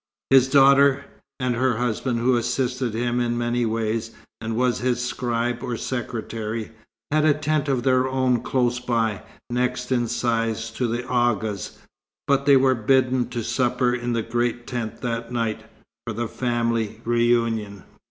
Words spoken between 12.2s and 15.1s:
but they were bidden to supper in the great tent